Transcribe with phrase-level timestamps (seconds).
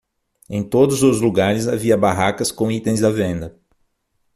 [0.49, 3.59] Em todos os lugares havia barracas com itens à venda.